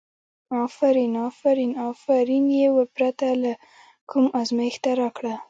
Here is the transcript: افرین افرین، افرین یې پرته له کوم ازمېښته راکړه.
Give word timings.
افرین 0.65 1.13
افرین، 1.27 1.71
افرین 1.89 2.45
یې 2.57 2.67
پرته 2.95 3.27
له 3.43 3.53
کوم 4.09 4.25
ازمېښته 4.39 4.91
راکړه. 5.01 5.35